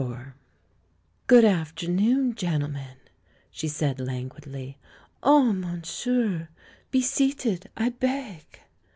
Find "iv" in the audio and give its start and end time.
0.01-0.17